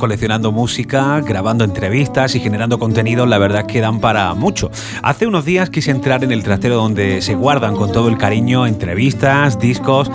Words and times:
coleccionando 0.00 0.50
música, 0.50 1.20
grabando 1.20 1.62
entrevistas 1.62 2.34
y 2.34 2.40
generando 2.40 2.78
contenido, 2.78 3.26
la 3.26 3.38
verdad 3.38 3.60
es 3.60 3.72
que 3.72 3.80
dan 3.80 4.00
para 4.00 4.34
mucho. 4.34 4.70
Hace 5.02 5.26
unos 5.26 5.44
días 5.44 5.70
quise 5.70 5.90
entrar 5.90 6.24
en 6.24 6.32
el 6.32 6.42
trastero 6.42 6.76
donde 6.76 7.20
se 7.20 7.34
guardan 7.34 7.76
con 7.76 7.92
todo 7.92 8.08
el 8.08 8.16
cariño 8.16 8.66
entrevistas, 8.66 9.60
discos, 9.60 10.10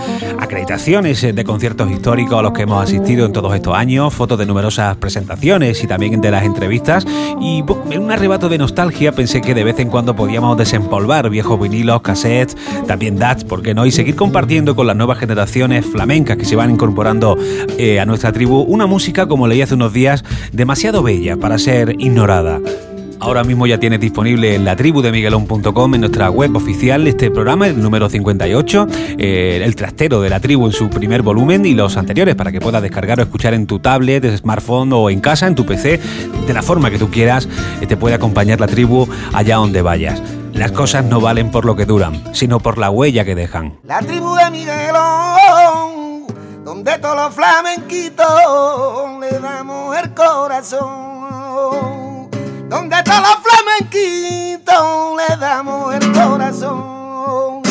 de 0.56 1.44
conciertos 1.44 1.92
históricos 1.92 2.40
a 2.40 2.42
los 2.42 2.54
que 2.54 2.62
hemos 2.62 2.82
asistido 2.82 3.26
en 3.26 3.34
todos 3.34 3.54
estos 3.54 3.76
años, 3.76 4.14
fotos 4.14 4.40
de 4.40 4.46
numerosas 4.46 4.96
presentaciones 4.96 5.84
y 5.84 5.88
también 5.88 6.22
de 6.22 6.32
las 6.32 6.46
entrevistas. 6.46 7.06
Y 7.42 7.62
en 7.92 8.04
un 8.04 8.10
arrebato 8.10 8.48
de 8.48 8.58
nostalgia 8.58 9.12
pensé 9.12 9.42
que 9.42 9.54
de 9.54 9.66
vez 9.66 9.78
en 9.80 9.90
cuando 9.90 10.16
podíamos 10.16 10.58
desempolvar 10.58 11.30
viejos 11.30 11.60
vinilos, 11.60 12.02
cassettes, 12.02 12.56
también 12.88 13.18
DATs, 13.18 13.44
¿por 13.44 13.62
qué 13.62 13.74
no? 13.74 13.86
Y 13.86 13.92
seguir 13.92 14.16
compartiendo 14.16 14.78
con 14.78 14.88
las 14.88 14.96
nuevas 14.96 15.20
generaciones 15.20 15.86
flamencas 15.86 16.38
que 16.38 16.46
se 16.46 16.56
van 16.56 16.72
incorporando 16.72 17.38
eh, 17.78 18.00
a 18.00 18.06
nuestra 18.06 18.32
tribu 18.32 18.62
una 18.62 18.86
música, 18.86 19.28
como 19.28 19.48
leí 19.48 19.62
hace 19.62 19.74
unos 19.74 19.92
días, 19.92 20.24
demasiado 20.54 21.04
bella 21.04 21.36
para 21.36 21.58
ser 21.60 21.96
ignorada. 22.00 22.62
Ahora 23.20 23.44
mismo 23.44 23.66
ya 23.66 23.80
tienes 23.80 24.00
disponible 24.00 24.56
en 24.56 24.66
la 24.66 24.76
tribu 24.76 25.02
de 25.02 25.12
Miguelón.com 25.12 25.96
en 25.96 26.02
nuestra 26.02 26.30
web 26.30 26.56
oficial 26.56 27.08
este 27.08 27.32
programa, 27.32 27.68
el 27.68 27.82
número 27.82 28.10
58, 28.10 28.88
eh, 29.18 29.62
el 29.64 29.76
trastero 29.76 30.22
de 30.22 30.30
la 30.30 30.40
tribu 30.40 30.66
en 30.66 30.74
su 30.74 30.90
primer 30.90 31.22
volumen 31.22 31.66
y 31.66 31.74
los 31.74 31.98
anteriores 31.98 32.36
para 32.36 32.52
que 32.52 32.60
puedas 32.60 32.82
descargar 32.82 33.20
o 33.20 33.24
escuchar 33.24 33.54
en 33.54 33.68
tu 33.68 33.80
tablet, 33.80 34.38
smartphone 34.38 34.92
o 34.94 35.10
en 35.10 35.22
casa, 35.22 35.48
en 35.48 35.56
tu 35.56 35.66
PC, 35.66 36.00
de 36.46 36.54
la 36.54 36.62
forma 36.62 36.92
que 36.92 37.00
tú 37.00 37.10
quieras, 37.10 37.48
eh, 37.82 37.88
te 37.88 37.98
puede 37.98 38.16
acompañar 38.16 38.60
la 38.60 38.68
tribu 38.68 39.08
allá 39.34 39.56
donde 39.56 39.82
vayas. 39.82 40.22
Las 40.54 40.72
cosas 40.72 41.04
no 41.06 41.20
valen 41.20 41.52
por 41.52 41.66
lo 41.66 41.76
que 41.76 41.86
duran, 41.86 42.22
sino 42.34 42.60
por 42.60 42.78
la 42.78 42.90
huella 42.90 43.26
que 43.26 43.36
dejan. 43.36 43.78
La 43.84 44.00
tribu 44.00 44.36
de 44.36 44.52
Miguelón, 44.52 46.28
donde 46.64 46.98
todos 47.00 47.16
los 47.16 47.34
flamenquitos 47.34 48.26
le 49.20 49.40
damos 49.40 49.98
el 49.98 50.14
corazón. 50.14 52.05
Donde 52.68 53.04
todos 53.04 53.22
los 53.22 53.38
flamenquitos 53.44 55.18
le 55.18 55.38
damos 55.38 55.94
el 55.94 56.12
corazón. 56.12 57.65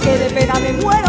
que 0.00 0.18
de 0.18 0.30
pena 0.30 0.54
me 0.60 0.72
muero. 0.72 0.99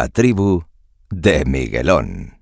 La 0.00 0.08
tribu 0.08 0.64
de 1.10 1.44
Miguelón. 1.44 2.39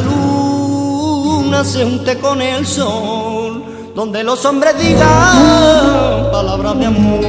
Luna 0.00 1.64
se 1.64 1.84
junte 1.84 2.18
con 2.18 2.40
el 2.40 2.66
sol, 2.66 3.64
donde 3.94 4.22
los 4.22 4.44
hombres 4.44 4.78
digan 4.78 6.30
palabras 6.30 6.78
de 6.78 6.86
amor. 6.86 7.24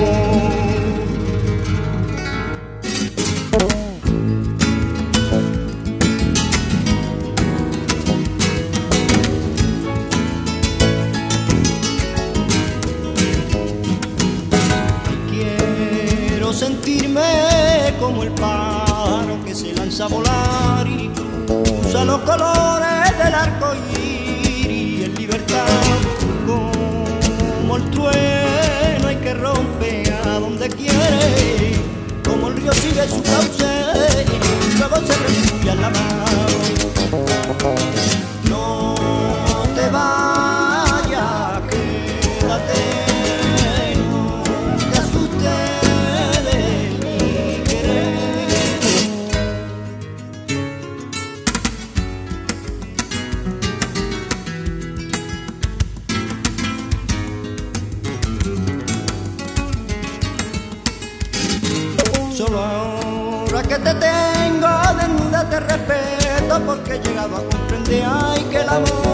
Quiero 15.30 16.54
sentirme 16.54 17.22
como 18.00 18.24
el 18.24 18.32
pájaro 18.32 19.38
que 19.46 19.56
se 19.56 19.74
lanza 19.74 20.06
a 20.06 20.08
volar 20.08 20.49
usa 21.90 22.06
los 22.06 22.20
colores 22.20 23.18
del 23.18 23.34
arco 23.34 23.74
iris 23.98 25.06
en 25.06 25.16
libertad. 25.16 25.66
Como 26.46 27.78
el 27.78 27.90
trueno 27.90 29.12
y 29.12 29.16
que 29.16 29.34
rompe 29.34 30.14
a 30.24 30.40
donde 30.40 30.70
quiere, 30.70 31.76
como 32.24 32.50
el 32.50 32.58
río 32.58 32.74
sigue 32.74 33.08
su 33.08 33.22
cauce 33.24 34.26
y 34.74 34.78
luego 34.78 34.98
se 34.98 35.14
refugia 35.16 35.74
en 35.74 35.82
la 35.82 35.90
mar. 35.90 36.00
Porque 66.90 66.96
he 66.96 67.08
llegado 67.08 67.36
a 67.36 67.44
comprender. 67.44 68.04
Ay, 68.06 68.44
que 68.50 68.58
el 68.58 68.70
amor 68.70 69.09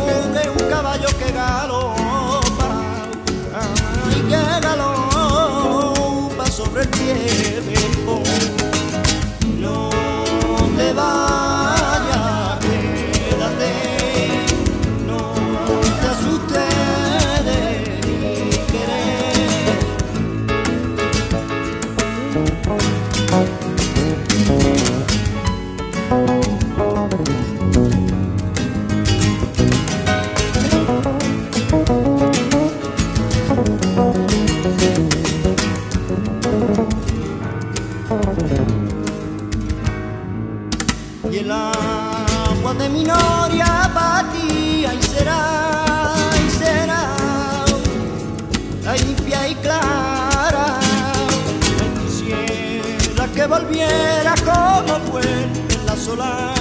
volviera 53.60 54.34
como 54.44 55.00
vuelve 55.12 55.78
la 55.86 55.96
sola 55.96 56.54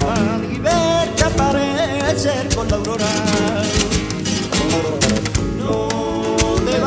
para 0.00 0.38
verte 0.60 1.24
aparecer 1.24 2.54
con 2.54 2.68
la 2.68 2.76
aurora. 2.76 3.12
No 5.58 5.88
te 6.64 6.78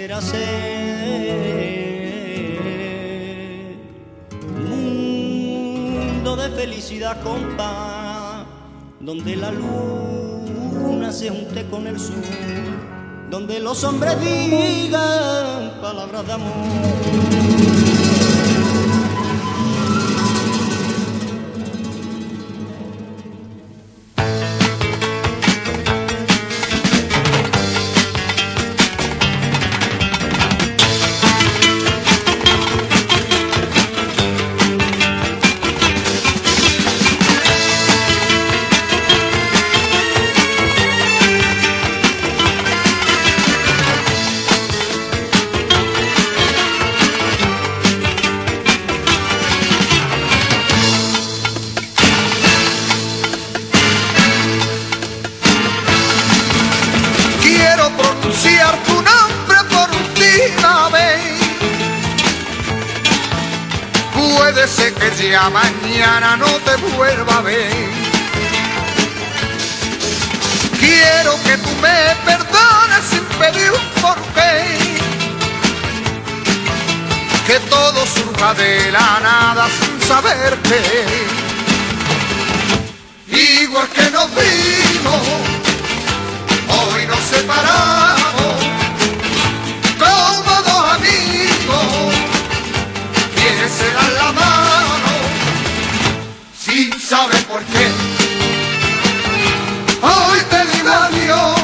quisiera 0.00 0.22
ser 0.22 1.76
mundo 4.66 6.36
de 6.36 6.48
felicidad 6.50 7.22
con 7.22 7.54
paz, 7.54 8.46
donde 8.98 9.36
la 9.36 9.50
luna 9.50 11.12
se 11.12 11.28
junte 11.28 11.66
con 11.68 11.86
el 11.86 12.00
sol, 12.00 12.14
donde 13.28 13.60
los 13.60 13.84
hombres 13.84 14.18
digan 14.22 15.78
palabras 15.82 16.26
de 16.26 16.32
amor. 16.32 17.79
Puede 64.20 64.68
ser 64.68 64.92
que 64.92 65.30
ya 65.30 65.48
mañana 65.48 66.36
no 66.36 66.50
te 66.66 66.76
vuelva 66.94 67.38
a 67.38 67.40
ver. 67.40 67.70
Quiero 70.78 71.42
que 71.42 71.56
tú 71.56 71.70
me 71.80 71.98
perdones 72.26 73.02
sin 73.08 73.24
pedir 73.40 73.70
un 73.72 74.02
porqué. 74.02 74.98
Que 77.46 77.60
todo 77.70 78.04
surja 78.06 78.52
de 78.54 78.92
la 78.92 79.20
nada 79.20 79.68
sin 79.78 80.06
saberte. 80.06 80.80
Igual 83.26 83.88
que 83.88 84.10
nos 84.10 84.28
vimos, 84.34 85.22
hoy 86.68 87.06
nos 87.06 87.20
separamos. 87.20 88.69
sabe 97.10 97.36
por 97.48 97.60
qué. 97.64 97.86
Hoy 100.00 100.40
te 100.48 100.60
digo 100.76 101.54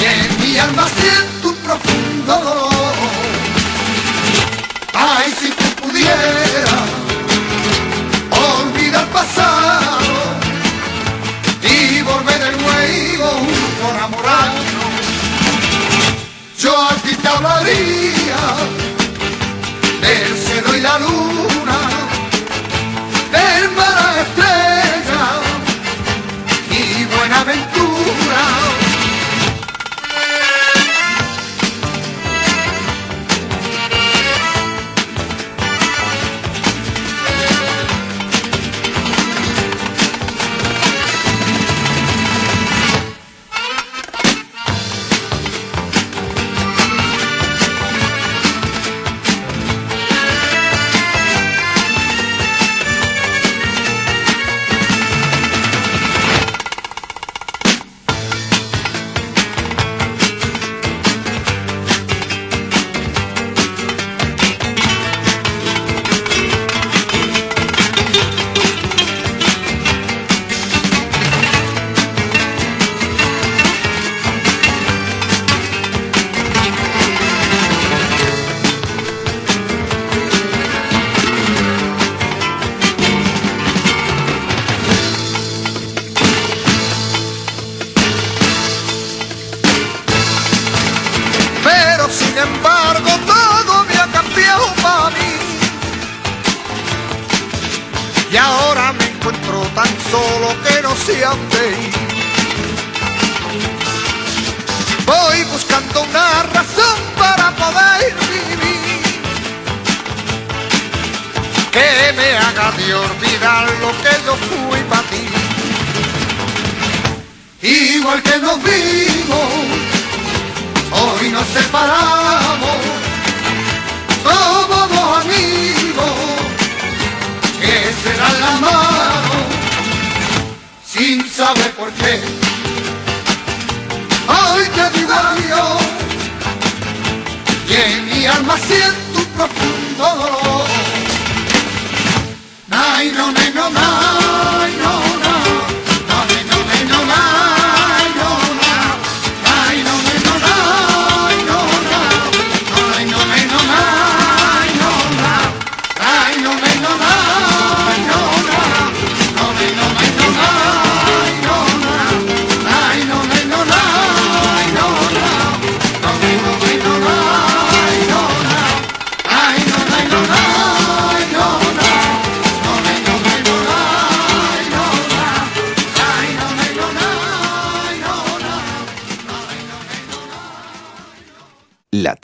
y 0.00 0.04
en 0.04 0.40
mi 0.40 0.58
alma 0.58 0.88
siento 0.88 1.50
un 1.50 1.56
profundo. 1.66 2.61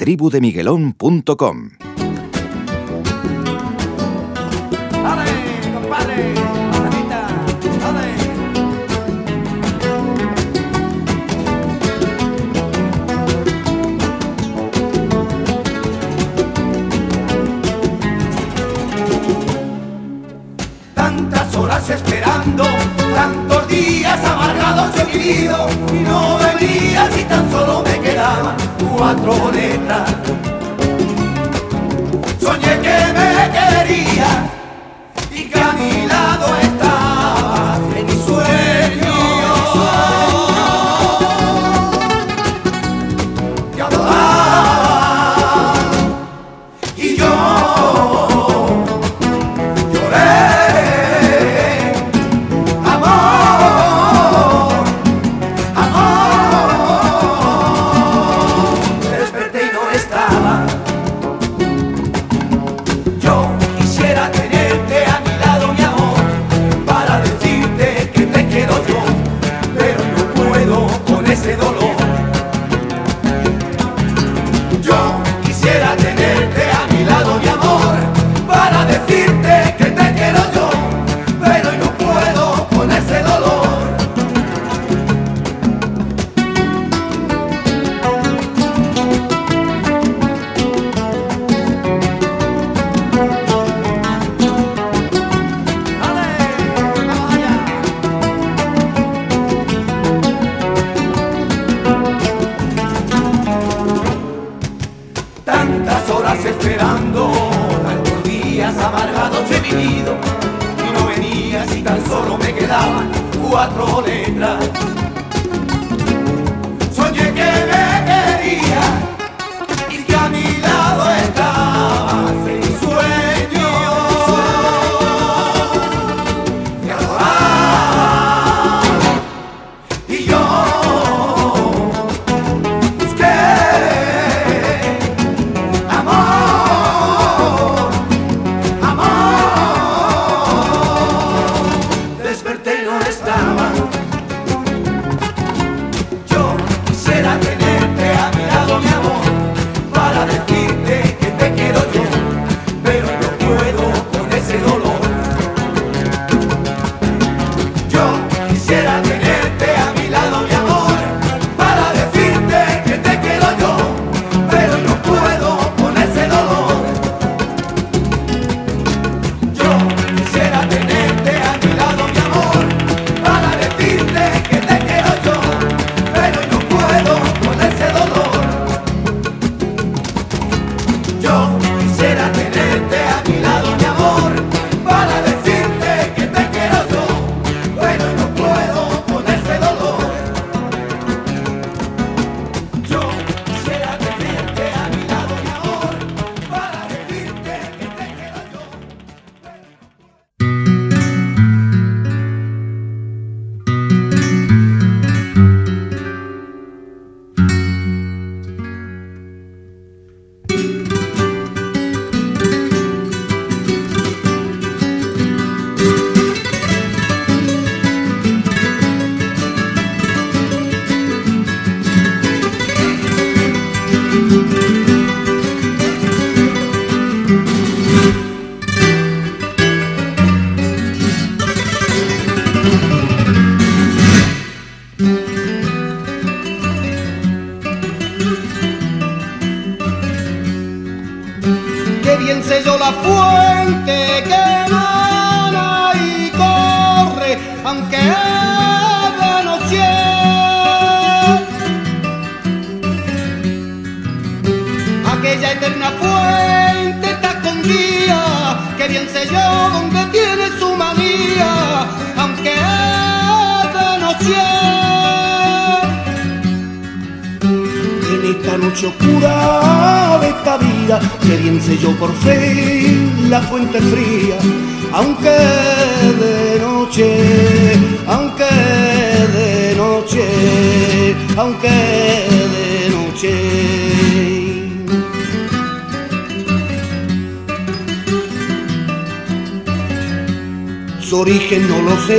latribudemiguelón.com. 0.09 1.88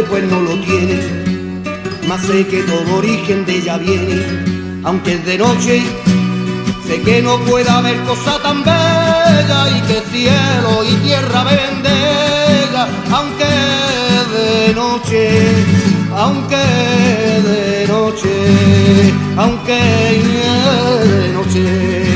pues 0.10 0.24
no 0.24 0.42
lo 0.42 0.56
tiene, 0.62 1.00
mas 2.08 2.22
sé 2.22 2.46
que 2.48 2.64
todo 2.64 2.98
origen 2.98 3.46
de 3.46 3.58
ella 3.58 3.78
viene, 3.78 4.82
aunque 4.84 5.14
es 5.14 5.26
de 5.26 5.38
noche, 5.38 5.84
sé 6.88 7.02
que 7.02 7.22
no 7.22 7.38
puede 7.42 7.70
haber 7.70 7.98
cosa 8.02 8.42
tan 8.42 8.64
bella 8.64 9.70
y 9.78 9.82
que 9.82 10.02
cielo 10.12 10.84
y 10.84 10.96
tierra 11.06 11.44
me 11.44 11.56
bendiga, 11.56 12.88
aunque 13.12 13.46
de 14.36 14.74
noche, 14.74 15.30
aunque 16.16 16.56
de 17.50 17.88
noche, 17.88 19.14
aunque 19.38 19.80
de 21.22 21.34
noche. 21.34 22.09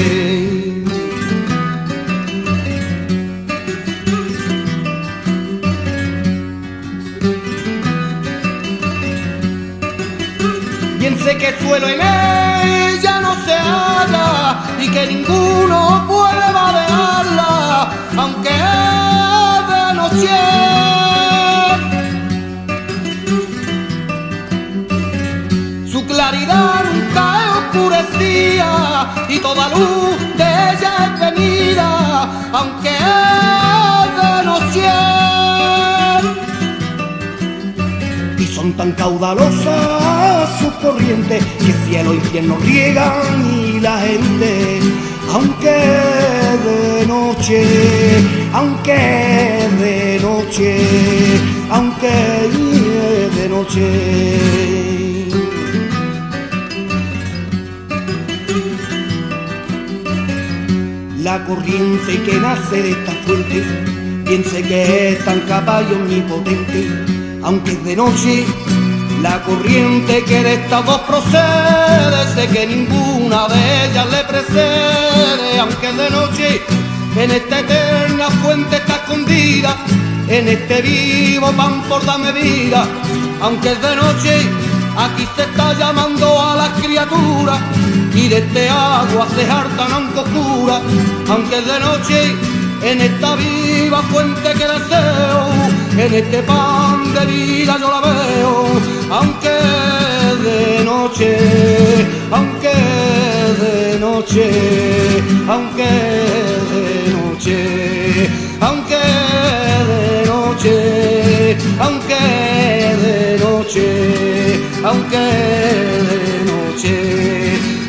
Que 11.44 11.60
suelo 11.60 11.90
en 11.90 12.00
ella 12.00 13.20
no 13.20 13.36
se 13.44 13.54
halla 13.54 14.64
y 14.82 14.88
que 14.90 15.08
ninguno 15.08 16.06
puede 16.08 16.54
vadearla, 16.54 17.90
aunque 18.18 18.50
es 18.50 19.62
de 19.72 19.84
noche. 20.00 20.40
Su 25.92 26.06
claridad 26.08 26.86
nunca 26.94 27.24
es 27.42 27.50
oscurecida 27.62 28.72
y 29.28 29.38
toda 29.40 29.68
luz 29.68 30.18
de 30.38 30.48
ella 30.72 30.92
es 31.08 31.14
venida, 31.20 31.90
aunque 32.54 32.90
es 32.90 34.08
de 34.22 34.46
noche 34.46 35.43
son 38.64 38.74
tan 38.74 38.92
caudalosas 38.94 40.50
sus 40.60 40.74
corrientes 40.82 41.44
que 41.60 41.74
cielo 41.86 42.14
e 42.14 42.16
infierno 42.16 42.56
riegan 42.62 43.12
y 43.54 43.80
la 43.82 43.98
gente, 44.00 44.80
aunque 45.34 45.80
de 46.68 47.06
noche, 47.06 47.62
aunque 48.54 49.02
de 49.84 50.20
noche, 50.22 50.78
aunque 51.72 52.16
de 53.38 53.50
noche. 53.50 53.86
La 61.22 61.44
corriente 61.46 62.22
que 62.26 62.40
nace 62.40 62.82
de 62.82 62.92
esta 62.92 63.12
fuente, 63.26 63.64
piense 64.26 64.62
que 64.62 65.10
es 65.10 65.26
tan 65.26 65.40
capaz 65.42 65.82
y 65.90 65.94
omnipotente, 65.96 67.13
aunque 67.44 67.72
es 67.72 67.84
de 67.84 67.96
noche, 67.96 68.46
la 69.22 69.42
corriente 69.44 70.24
que 70.24 70.44
de 70.44 70.54
estas 70.54 70.86
dos 70.86 71.02
procede, 71.02 72.34
sé 72.36 72.48
que 72.48 72.68
ninguna 72.68 73.48
de 73.48 73.86
ellas 73.86 74.08
le 74.12 74.24
precede, 74.24 75.60
aunque 75.60 75.90
es 75.90 75.98
de 75.98 76.10
noche, 76.10 76.62
en 77.18 77.32
esta 77.32 77.60
eterna 77.60 78.30
fuente 78.42 78.78
está 78.78 78.96
escondida, 78.96 79.76
en 80.28 80.48
este 80.48 80.82
vivo 80.82 81.52
pan 81.52 81.82
por 81.90 82.06
darme 82.06 82.32
vida, 82.32 82.86
aunque 83.42 83.72
es 83.72 83.82
de 83.82 83.96
noche, 83.96 84.42
aquí 84.98 85.28
se 85.36 85.44
está 85.44 85.74
llamando 85.74 86.42
a 86.42 86.56
las 86.56 86.70
criaturas, 86.82 87.60
y 88.16 88.28
de 88.30 88.38
este 88.38 88.70
agua 88.70 89.28
se 89.36 89.50
hartan 89.50 89.92
aunque 89.92 90.20
oscura, 90.20 90.82
aunque 91.30 91.58
es 91.58 91.66
de 91.66 91.80
noche, 91.80 92.36
en 92.84 93.02
esta 93.02 93.36
viva 93.36 94.02
fuente 94.12 94.50
que 94.54 94.68
deseo, 94.68 95.48
en 95.98 96.14
este 96.14 96.44
pan 96.44 97.14
de 97.14 97.26
vida 97.26 97.78
yo 97.80 97.90
la 97.90 98.02
veo, 98.02 98.66
aunque 99.10 99.58
de 100.44 100.84
noche, 100.84 101.38
aunque 102.32 102.76
de 103.62 104.00
noche, 104.00 104.50
aunque 105.48 105.90
de 106.74 107.14
noche, 107.16 108.30
aunque 108.60 109.04
de 109.94 110.26
noche, 110.28 111.58
aunque 111.80 112.28
de 113.00 113.46
noche, 113.46 113.88
aunque 114.86 115.24
de 116.04 116.46
noche, 116.54 117.00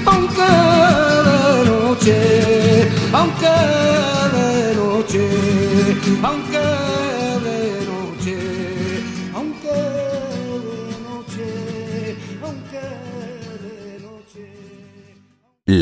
aunque 0.07 0.49
de 1.29 1.65
noche, 1.73 2.89
aunque 3.13 3.49
de 3.49 3.94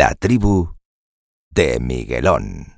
La 0.03 0.17
tribu 0.17 0.75
de 1.55 1.79
Miguelón. 1.79 2.72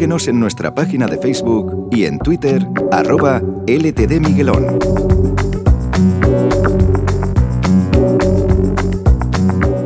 Síguenos 0.00 0.28
en 0.28 0.40
nuestra 0.40 0.74
página 0.74 1.06
de 1.06 1.18
Facebook 1.18 1.90
y 1.92 2.06
en 2.06 2.18
Twitter, 2.20 2.66
arroba 2.90 3.42
LTDMiguelón. 3.66 4.78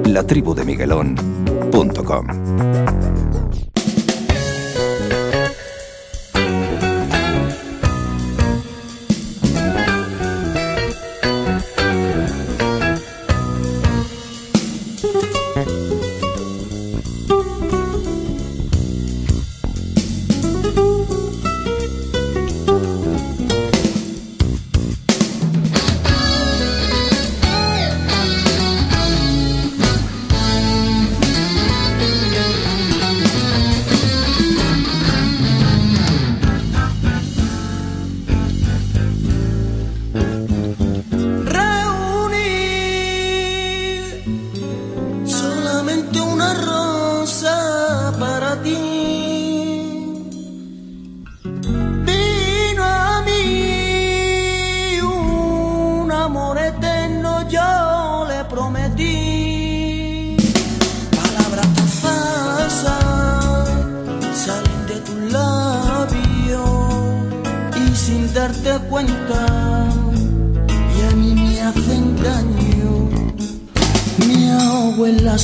La 0.05 0.23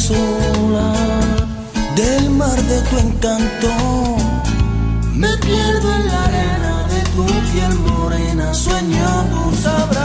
sola 0.00 0.92
del 1.94 2.30
mar 2.30 2.58
de 2.62 2.80
tu 2.88 2.98
encanto. 2.98 3.70
Me 5.14 5.28
pierdo 5.36 5.94
en 5.94 6.06
la 6.06 6.24
arena 6.24 6.74
de 6.92 7.00
tu 7.14 7.26
piel 7.52 7.74
morena, 7.80 8.54
sueño 8.54 9.24
tú 9.30 9.56
sabrás. 9.62 9.99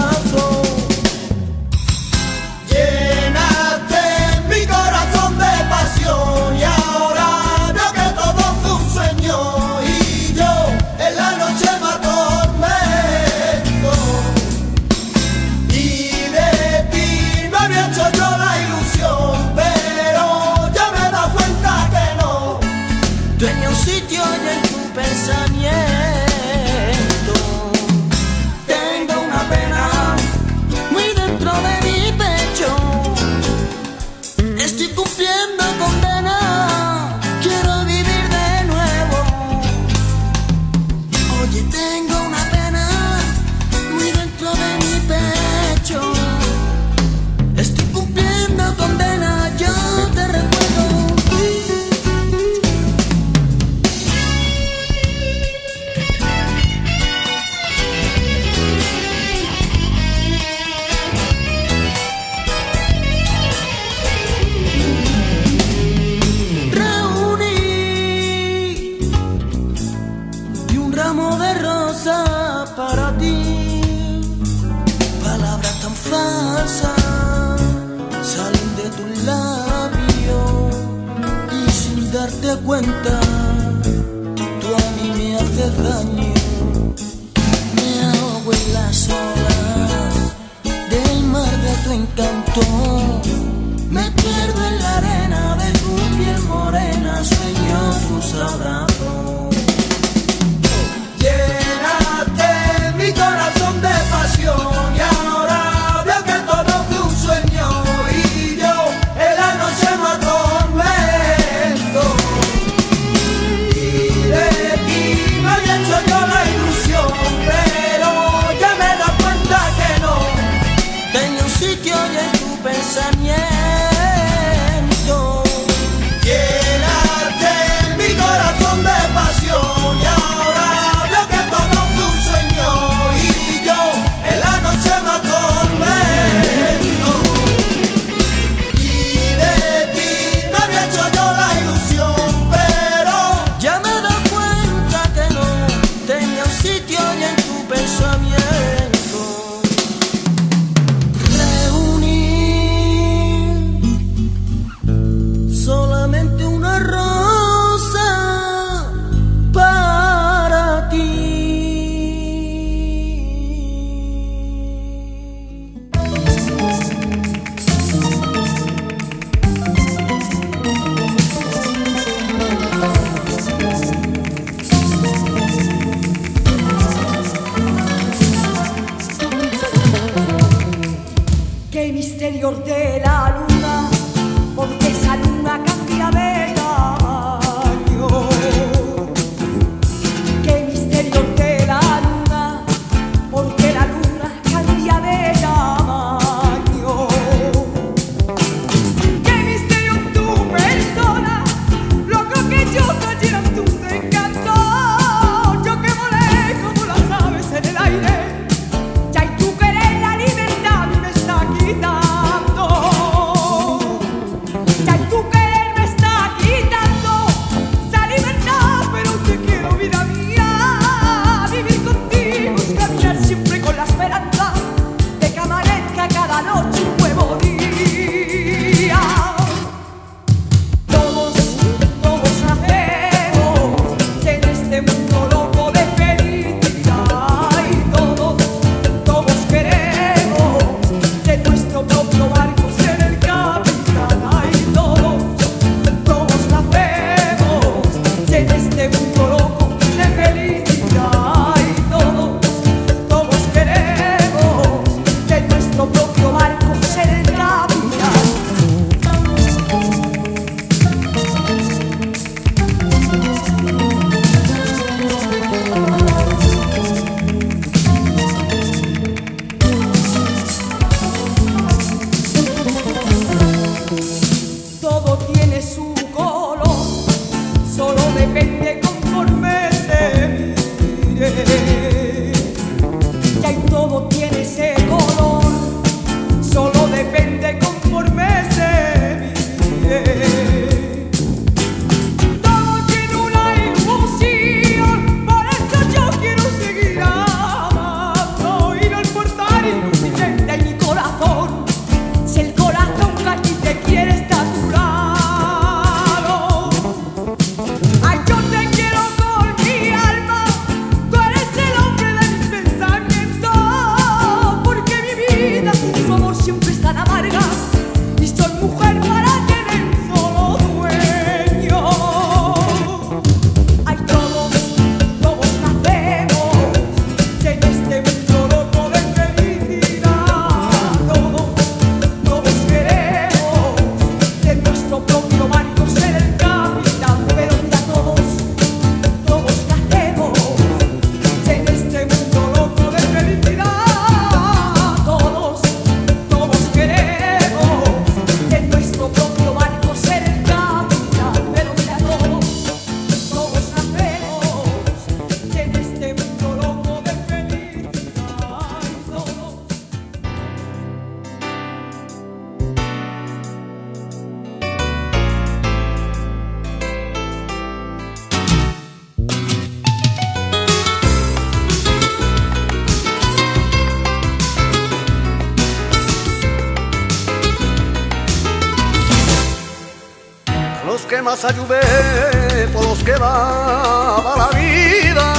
Más 381.36 381.46
ayudé, 381.46 382.68
por 382.72 382.84
los 382.86 383.00
que 383.04 383.12
daba 383.12 384.36
la 384.38 384.50
vida. 384.58 385.34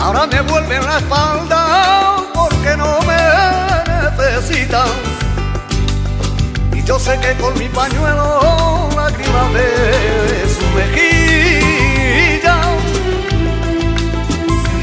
Ahora 0.00 0.26
me 0.26 0.40
vuelven 0.40 0.84
la 0.84 0.98
espalda 0.98 2.16
porque 2.34 2.76
no 2.76 2.98
me 3.08 3.22
necesitan. 4.04 4.88
Y 6.72 6.82
yo 6.82 6.98
sé 6.98 7.18
que 7.20 7.34
con 7.34 7.56
mi 7.58 7.68
pañuelo 7.68 8.88
lágrimas 8.96 9.52
de 9.58 9.68
su 10.56 10.66
mejilla. 10.78 12.56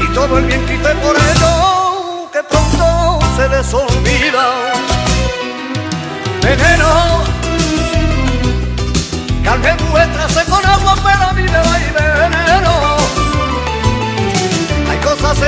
Y 0.04 0.06
todo 0.14 0.38
el 0.38 0.44
bien 0.46 0.64
que 0.66 0.74
hice 0.74 0.94
por 1.04 1.16
ello, 1.16 2.30
que 2.32 2.42
pronto 2.44 3.18
se 3.36 3.48
les 3.48 3.74
olvida. 3.74 4.41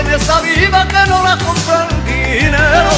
En 0.07 0.15
esta 0.15 0.41
vida 0.41 0.87
que 0.89 1.11
no 1.11 1.23
las 1.23 1.37
compra 1.43 1.89
el 1.89 2.05
dinero. 2.05 2.91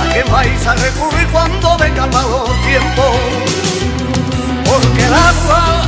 ¿A 0.00 0.12
qué 0.12 0.22
vais 0.30 0.66
a 0.66 0.74
recurrir 0.74 1.26
cuando 1.28 1.76
vengan 1.78 2.10
malos 2.10 2.50
tiempos? 2.66 3.16
Porque 4.64 5.04
el 5.04 5.14
agua 5.14 5.82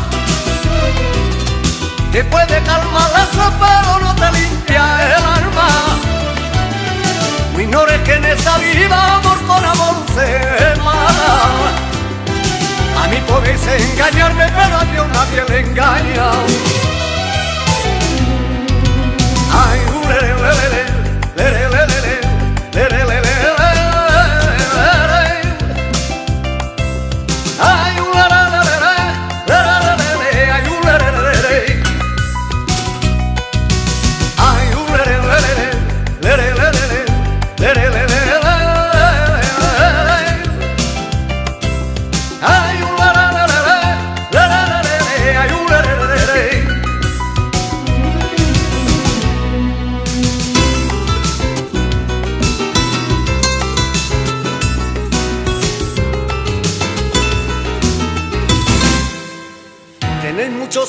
te 2.12 2.24
puede 2.24 2.62
calmar 2.62 3.10
la 3.12 3.26
pero 3.58 3.98
no 4.00 4.14
te 4.14 4.32
limpia 4.38 4.84
el 5.16 5.24
alma. 5.24 5.68
No 7.54 7.60
ignores 7.60 8.00
que 8.02 8.14
en 8.14 8.24
esta 8.24 8.58
vida 8.58 9.16
amor 9.16 9.38
con 9.46 9.64
amor 9.64 9.96
se 10.14 10.80
mata. 10.80 11.32
A 13.02 13.08
mí 13.08 13.16
podéis 13.26 13.66
engañarme, 13.66 14.46
pero 14.46 14.76
a 14.76 14.84
Dios 14.84 15.06
nadie 15.08 15.44
le 15.48 15.60
engaña. 15.60 16.91
Ay, 19.54 19.82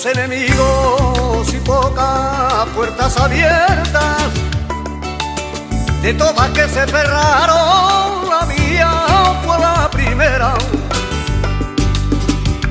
enemigos 0.06 1.54
y 1.54 1.58
pocas 1.60 2.66
puertas 2.76 3.18
abiertas. 3.18 4.24
De 6.02 6.14
todas 6.14 6.50
que 6.50 6.68
se 6.68 6.86
cerraron, 6.86 8.30
la 8.30 8.46
mía 8.46 8.92
fue 9.46 9.60
la 9.60 9.90
primera. 9.90 10.54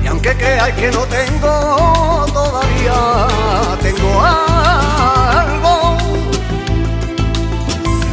Y 0.03 0.07
aunque 0.07 0.35
creáis 0.35 0.75
que 0.75 0.91
no 0.91 1.03
tengo, 1.05 2.25
todavía 2.31 3.27
tengo 3.81 4.21
algo. 4.21 5.97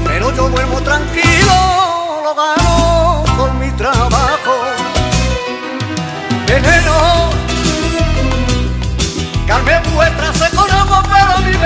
Pero 0.07 0.35
yo 0.35 0.49
duermo 0.49 0.81
tranquilo, 0.81 2.23
lo 2.25 2.35
gano 2.35 2.80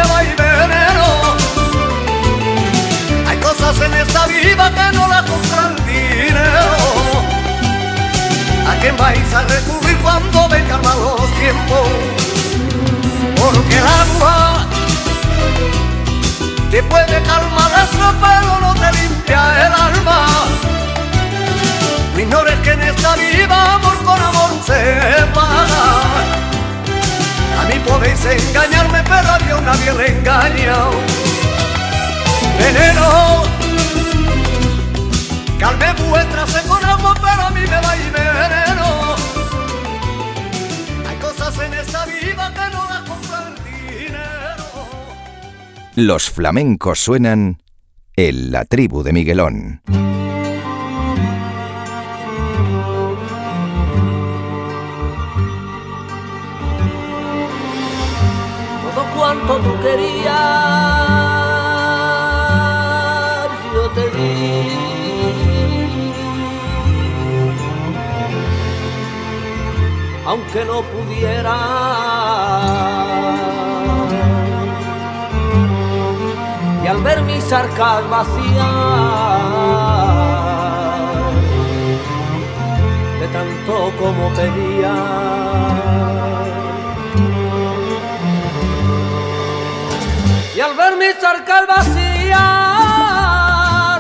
veneno. 0.03 1.37
Hay 3.29 3.37
cosas 3.39 3.81
en 3.81 3.95
esta 3.95 4.27
vida 4.27 4.71
que 4.75 4.97
no 4.97 5.09
las 5.09 5.23
compra 5.23 5.75
dinero. 5.87 7.25
¿A 8.69 8.75
quién 8.81 8.97
vais 8.97 9.35
a 9.35 9.43
recurrir 9.43 9.97
cuando 9.99 10.49
vengan 10.49 10.83
malos 10.83 11.21
tiempos? 11.39 11.89
Porque 13.37 13.77
el 13.77 13.87
agua 13.87 14.67
te 16.71 16.83
puede 16.83 17.23
calmar 17.23 17.71
sed, 17.93 18.15
pero 18.21 18.61
no 18.61 18.75
te 18.75 18.93
limpia 18.99 19.67
el 19.67 19.73
alma. 19.73 20.27
No 22.15 22.21
ignores 22.21 22.59
que 22.61 22.73
en 22.73 22.83
esta 22.83 23.15
vida 23.17 23.75
amor 23.75 23.97
con 24.05 24.21
amor 24.21 24.51
se 24.65 25.25
paga. 25.35 26.44
A 27.65 27.67
mí 27.67 27.81
podéis 27.81 28.23
engañarme, 28.27 29.03
pero 29.05 29.29
a 29.33 29.39
Dios 29.39 29.63
nadie 29.63 29.93
le 29.95 30.19
engaña. 30.19 30.77
Veneno, 32.59 33.43
calme 35.59 35.87
vuestra 36.11 36.47
sed 36.47 36.67
con 36.67 36.85
agua, 36.85 37.15
pero 37.15 37.43
a 37.43 37.51
mí 37.51 37.61
me 37.63 37.81
va 37.81 37.97
y 37.97 38.11
veneno. 38.11 39.17
Hay 41.09 41.17
cosas 41.17 41.59
en 41.59 41.73
esta 41.73 42.05
vida 42.05 42.53
que 42.53 42.77
no 42.77 42.85
las 42.87 43.03
compra 43.09 43.49
el 43.49 43.55
dinero. 43.65 44.65
Los 45.95 46.31
flamencos 46.31 46.99
suenan 46.99 47.63
en 48.15 48.53
la 48.53 48.67
tribu 48.67 49.03
de 49.03 49.13
Miguelón. 49.15 49.81
Cuanto 59.47 59.69
tú 59.69 59.81
querías, 59.83 60.35
yo 63.75 63.91
te 63.91 64.11
di. 64.11 64.69
Aunque 70.27 70.65
no 70.65 70.83
pudiera, 70.83 71.57
y 76.83 76.87
al 76.87 77.03
ver 77.03 77.23
mis 77.23 77.53
arcas 77.53 78.09
vacías, 78.09 78.67
de 83.21 83.29
tanto 83.29 83.93
como 83.99 84.29
pedía. 84.35 85.94
Y 91.05 91.07
al 91.07 91.13
ver 91.13 91.17
mis 91.17 91.25
arcas 91.25 91.67
vacías 91.67 92.39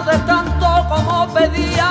de 0.06 0.18
tanto 0.26 0.66
como 0.88 1.34
pedía, 1.34 1.90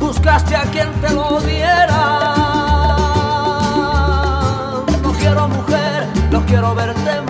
buscaste 0.00 0.56
a 0.56 0.62
quien 0.62 0.92
te 1.00 1.10
lo 1.10 1.40
diera. 1.40 2.34
No 5.02 5.12
quiero 5.12 5.48
mujer, 5.48 6.08
no 6.30 6.44
quiero 6.46 6.74
verte 6.74 7.23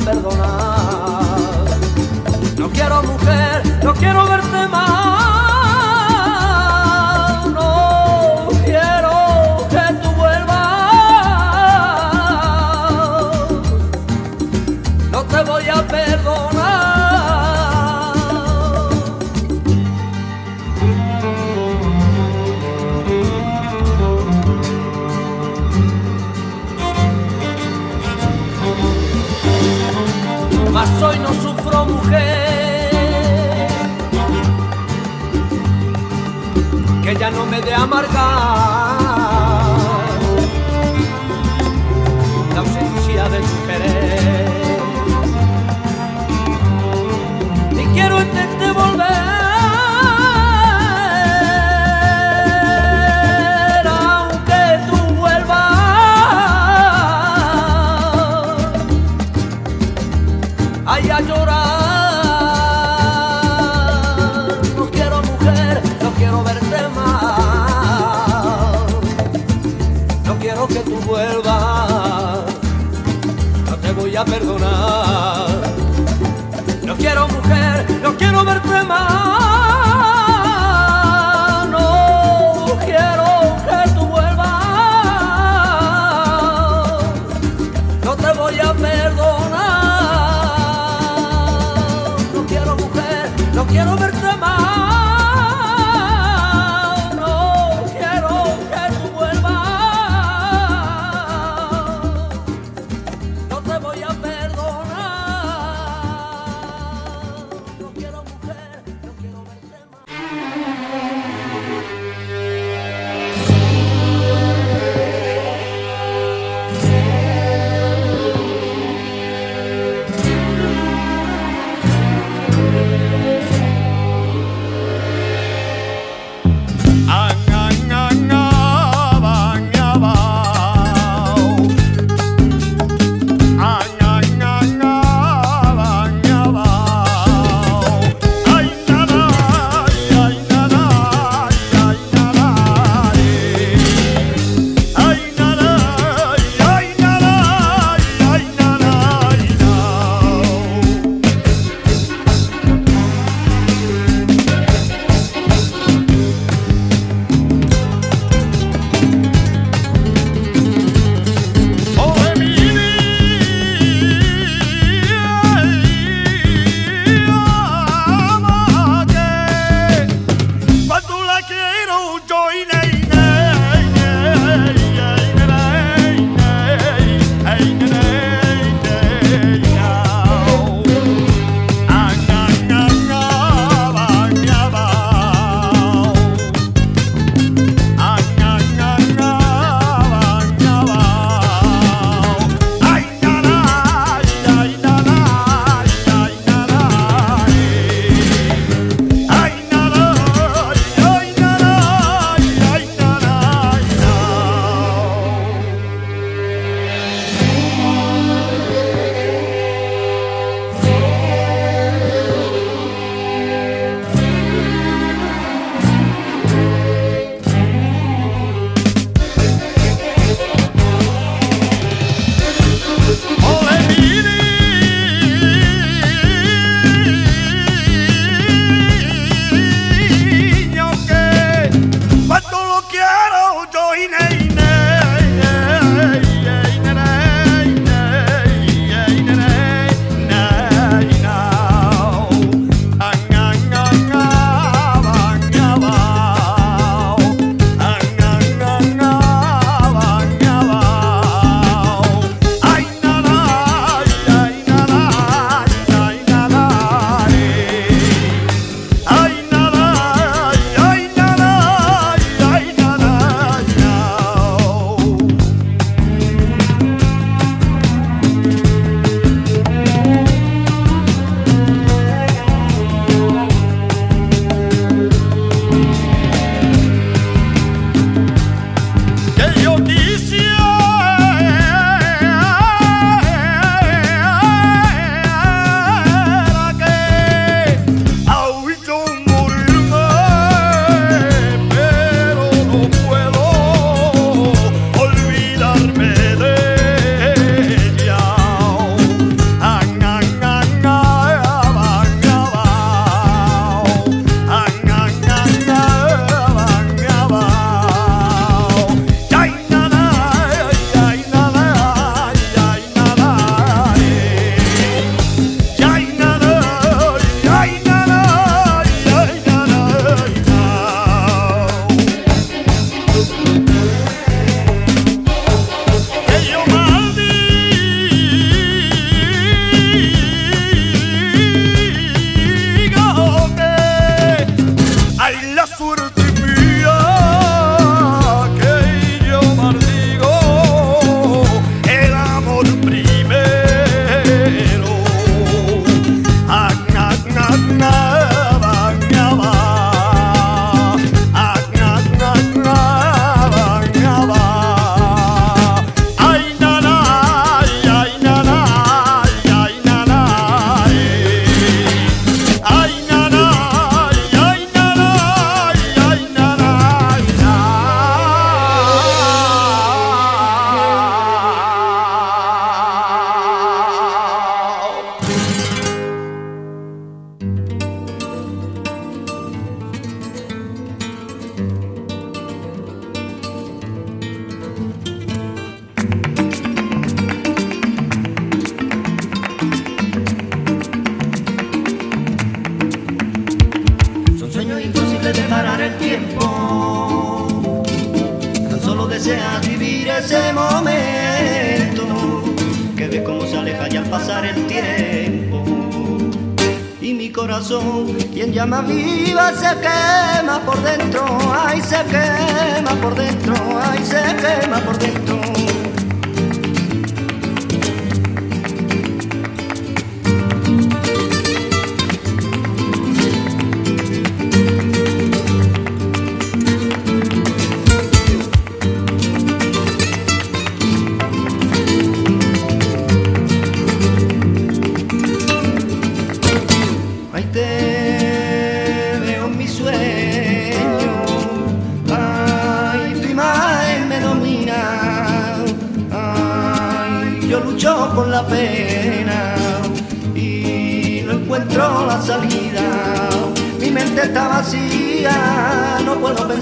perdonar. 0.00 1.66
No 2.56 2.70
quiero 2.70 3.02
mujer, 3.02 3.62
no 3.82 3.94
quiero 3.94 4.26
verte 4.26 4.68
más. 4.68 5.17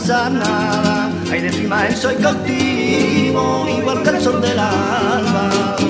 pensar 0.06 0.30
nada. 0.30 1.10
Ay, 1.30 1.40
de 1.40 1.50
mi 1.50 1.64
imagen 1.64 1.96
soy 1.96 2.14
cautivo, 2.16 3.66
igual 3.68 4.02
que 4.04 4.10
el 4.10 4.20
sol 4.20 4.40
del 4.40 4.58
alma. 4.58 5.85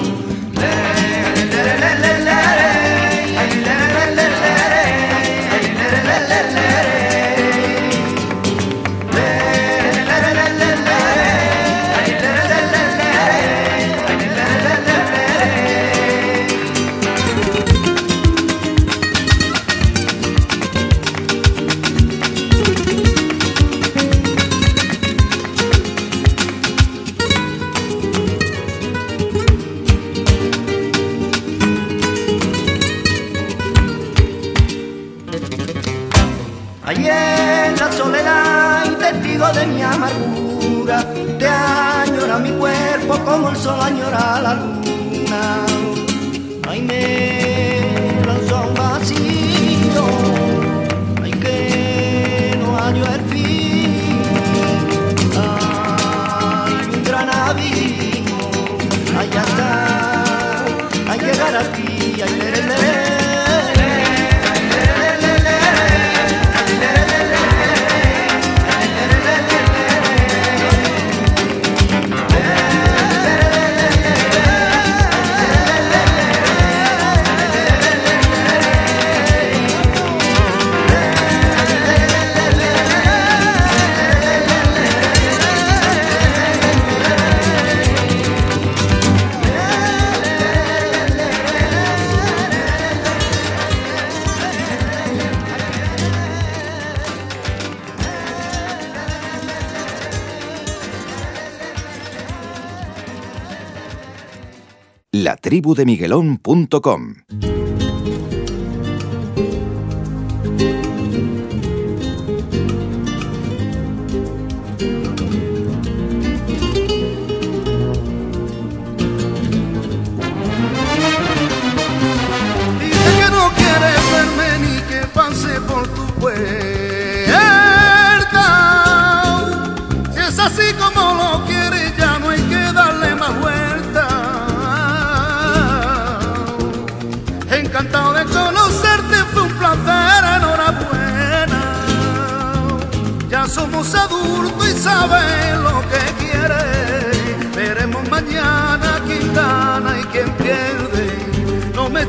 tribudemiguelón.com. 105.47 107.03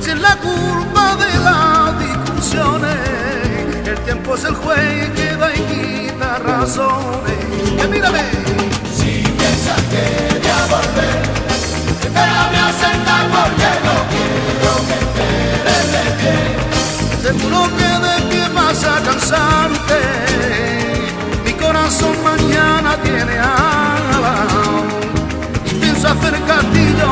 si 0.08 0.14
es 0.14 0.22
la 0.22 0.38
curva 0.38 1.18
de 1.18 1.32
las 1.48 2.00
discusiones, 2.00 2.98
el 3.86 4.00
tiempo 4.06 4.36
es 4.36 4.44
el 4.46 4.56
juez 4.56 5.10
que 5.18 5.36
da 5.36 5.54
y 5.54 5.60
quita 5.70 6.40
razones. 6.46 7.44
Que 7.78 7.88
mírame, 7.90 8.22
si 8.96 9.22
piensas 9.38 9.82
que 9.92 10.06
voy 10.40 10.50
a 10.50 10.66
volver, 10.76 11.20
espérame 12.06 12.60
a 12.68 12.72
sentar 12.84 13.24
porque 13.36 13.70
no 13.88 13.96
quiero 14.14 14.72
que 14.88 14.96
esperes 15.04 16.16
de. 16.22 17.28
Seguro 17.28 17.60
que 17.78 17.92
de 18.06 18.16
pie 18.30 18.46
vas 18.56 18.82
a 18.86 18.96
cansarte, 19.08 20.00
mi 21.44 21.52
corazón 21.52 22.16
mañana 22.24 22.96
tiene 23.04 23.40
alas 23.40 24.54
y 25.66 25.72
pienso 25.82 26.08
hacer 26.08 26.36
castillo 26.48 27.07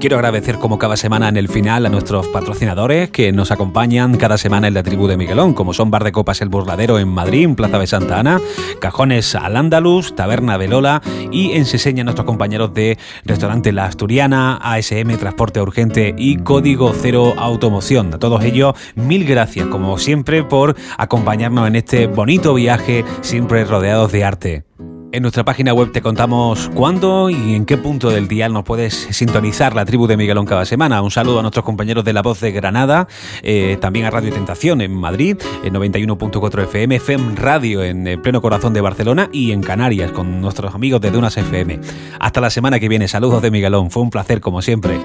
Quiero 0.00 0.16
agradecer 0.16 0.56
como 0.56 0.78
cada 0.78 0.96
semana 0.96 1.28
en 1.28 1.36
el 1.36 1.48
final 1.48 1.84
a 1.84 1.90
nuestros 1.90 2.26
patrocinadores 2.28 3.10
que 3.10 3.32
nos 3.32 3.50
acompañan 3.50 4.16
cada 4.16 4.38
semana 4.38 4.66
en 4.66 4.72
la 4.72 4.82
tribu 4.82 5.06
de 5.06 5.18
Miguelón, 5.18 5.52
como 5.52 5.74
son 5.74 5.90
Bar 5.90 6.04
de 6.04 6.10
Copas 6.10 6.40
El 6.40 6.48
Burladero 6.48 6.98
en 6.98 7.08
Madrid, 7.08 7.50
Plaza 7.54 7.78
de 7.78 7.86
Santa 7.86 8.18
Ana, 8.18 8.40
Cajones 8.80 9.34
al 9.34 9.58
Andalus, 9.58 10.16
Taberna 10.16 10.56
de 10.56 10.68
Lola 10.68 11.02
y 11.30 11.52
en 11.52 11.66
Seseña 11.66 12.02
nuestros 12.02 12.24
compañeros 12.24 12.72
de 12.72 12.96
Restaurante 13.26 13.72
La 13.72 13.84
Asturiana, 13.84 14.56
ASM 14.62 15.18
Transporte 15.18 15.60
Urgente 15.60 16.14
y 16.16 16.38
Código 16.38 16.94
Cero 16.94 17.34
Automoción. 17.36 18.14
A 18.14 18.18
todos 18.18 18.42
ellos, 18.42 18.76
mil 18.94 19.26
gracias 19.26 19.66
como 19.66 19.98
siempre 19.98 20.44
por 20.44 20.76
acompañarnos 20.96 21.68
en 21.68 21.76
este 21.76 22.06
bonito 22.06 22.54
viaje, 22.54 23.04
siempre 23.20 23.66
rodeados 23.66 24.10
de 24.12 24.24
arte. 24.24 24.64
En 25.12 25.22
nuestra 25.22 25.44
página 25.44 25.74
web 25.74 25.90
te 25.90 26.02
contamos 26.02 26.70
cuándo 26.72 27.30
y 27.30 27.56
en 27.56 27.66
qué 27.66 27.76
punto 27.76 28.10
del 28.10 28.28
día 28.28 28.48
nos 28.48 28.62
puedes 28.62 28.94
sintonizar 29.10 29.74
la 29.74 29.84
tribu 29.84 30.06
de 30.06 30.16
Miguelón 30.16 30.46
cada 30.46 30.64
semana. 30.64 31.02
Un 31.02 31.10
saludo 31.10 31.40
a 31.40 31.42
nuestros 31.42 31.64
compañeros 31.64 32.04
de 32.04 32.12
La 32.12 32.22
Voz 32.22 32.38
de 32.38 32.52
Granada, 32.52 33.08
eh, 33.42 33.76
también 33.80 34.06
a 34.06 34.10
Radio 34.10 34.32
Tentación 34.32 34.80
en 34.80 34.94
Madrid, 34.94 35.36
en 35.64 35.74
91.4 35.74 36.62
FM, 36.62 37.00
FEM 37.00 37.34
Radio 37.34 37.82
en 37.82 38.06
el 38.06 38.20
pleno 38.20 38.40
corazón 38.40 38.72
de 38.72 38.82
Barcelona 38.82 39.28
y 39.32 39.50
en 39.50 39.62
Canarias 39.62 40.12
con 40.12 40.40
nuestros 40.40 40.76
amigos 40.76 41.00
de 41.00 41.10
Dunas 41.10 41.36
FM. 41.36 41.80
Hasta 42.20 42.40
la 42.40 42.50
semana 42.50 42.78
que 42.78 42.88
viene. 42.88 43.08
Saludos 43.08 43.42
de 43.42 43.50
Miguelón. 43.50 43.90
Fue 43.90 44.04
un 44.04 44.10
placer 44.10 44.40
como 44.40 44.62
siempre. 44.62 45.00